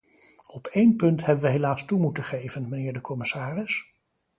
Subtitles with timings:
[0.47, 3.93] Op één punt hebben we helaas toe moeten geven, mijnheer de commissaris.